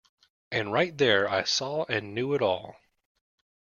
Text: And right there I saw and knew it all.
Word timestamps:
And 0.51 0.73
right 0.73 0.97
there 0.97 1.29
I 1.29 1.43
saw 1.43 1.83
and 1.87 2.15
knew 2.15 2.33
it 2.33 2.41
all. 2.41 2.75